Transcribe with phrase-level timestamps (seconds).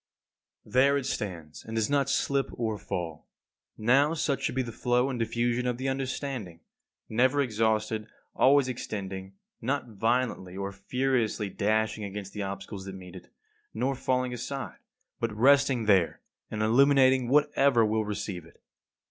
[0.65, 3.27] There it stands and does not slip or fall.
[3.77, 6.61] Now, such should be the flow and diffusion of the understanding;
[7.07, 13.31] never exhausted, always extending; not violently or furiously dashing against the obstacles that meet it,
[13.75, 14.79] nor falling aside,
[15.19, 18.59] but resting there and illuminating whatever will receive it.